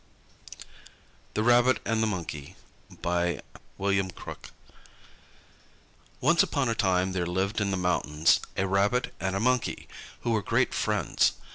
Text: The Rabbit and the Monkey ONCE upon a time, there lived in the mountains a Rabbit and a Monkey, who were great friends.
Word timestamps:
The 1.35 1.43
Rabbit 1.43 1.79
and 1.85 2.01
the 2.01 2.07
Monkey 2.07 2.55
ONCE 3.77 4.01
upon 6.43 6.69
a 6.69 6.73
time, 6.73 7.11
there 7.11 7.27
lived 7.27 7.61
in 7.61 7.69
the 7.69 7.77
mountains 7.77 8.39
a 8.57 8.65
Rabbit 8.65 9.13
and 9.19 9.35
a 9.35 9.39
Monkey, 9.39 9.87
who 10.21 10.31
were 10.31 10.41
great 10.41 10.73
friends. 10.73 11.33